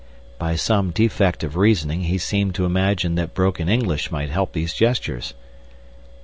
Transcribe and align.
By 0.39 0.55
some 0.55 0.89
defect 0.89 1.43
of 1.43 1.55
reasoning 1.55 2.05
he 2.05 2.17
seemed 2.17 2.55
to 2.55 2.65
imagine 2.65 3.13
that 3.13 3.35
broken 3.35 3.69
English 3.69 4.09
might 4.09 4.29
help 4.31 4.53
these 4.53 4.73
gestures. 4.73 5.35